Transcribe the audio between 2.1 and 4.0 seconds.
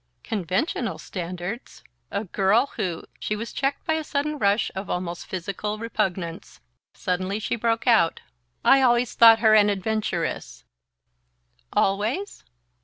girl who" She was checked by